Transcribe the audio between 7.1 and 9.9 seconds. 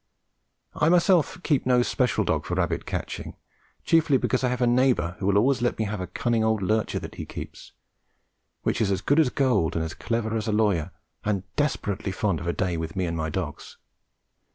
he keeps, which is as good as gold, and